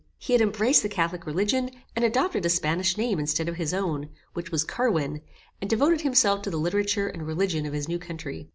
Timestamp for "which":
4.33-4.49